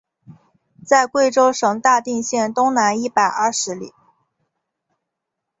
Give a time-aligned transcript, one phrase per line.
[0.83, 3.93] 在贵州省大定县东南一百二十里。